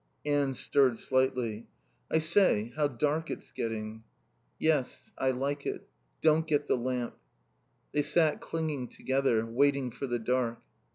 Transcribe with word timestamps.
Anne 0.25 0.55
stirred 0.55 0.97
slightly. 0.97 1.67
"I 2.09 2.17
say, 2.17 2.73
how 2.75 2.87
dark 2.87 3.29
it's 3.29 3.51
getting." 3.51 4.03
"Yes. 4.57 5.11
I 5.15 5.29
like 5.29 5.67
it. 5.67 5.87
Don't 6.23 6.47
get 6.47 6.65
the 6.65 6.75
lamp." 6.75 7.15
They 7.91 8.01
sat 8.01 8.41
clinging 8.41 8.87
together, 8.87 9.45
waiting 9.45 9.91
for 9.91 10.07
the 10.07 10.17
dark. 10.17 10.57